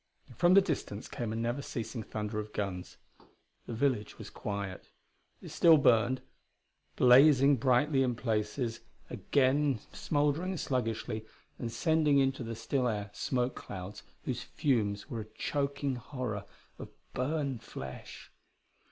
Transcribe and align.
From 0.35 0.55
the 0.55 0.61
distance 0.61 1.07
came 1.07 1.31
a 1.31 1.35
never 1.35 1.61
ceasing 1.61 2.01
thunder 2.01 2.39
of 2.39 2.53
guns. 2.53 2.97
The 3.67 3.75
village 3.75 4.17
was 4.17 4.31
quiet. 4.31 4.89
It 5.43 5.49
still 5.49 5.77
burned, 5.77 6.23
blazing 6.95 7.55
brightly 7.57 8.01
in 8.01 8.15
places, 8.15 8.79
again 9.11 9.79
smouldering 9.93 10.57
sluggishly 10.57 11.27
and 11.59 11.71
sending 11.71 12.17
into 12.17 12.43
the 12.43 12.55
still 12.55 12.87
air 12.87 13.11
smoke 13.13 13.53
clouds 13.53 14.01
whose 14.23 14.41
fumes 14.41 15.07
were 15.07 15.21
a 15.21 15.31
choking 15.35 15.97
horror 15.97 16.45
of 16.79 16.89
burned 17.13 17.61
flesh. 17.61 18.31